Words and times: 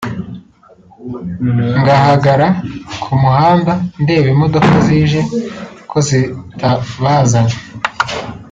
ngahagara 1.79 2.47
ku 3.01 3.11
muhanda 3.23 3.73
ndeba 4.01 4.27
imodoka 4.35 4.71
zije 4.85 5.19
ko 5.89 5.97
zitabazanye 6.07 7.55